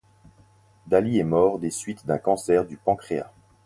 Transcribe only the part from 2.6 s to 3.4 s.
du pancréas.